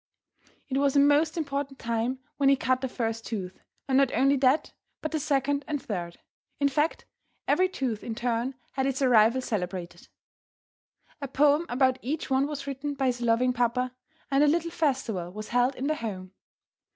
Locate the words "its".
8.87-9.03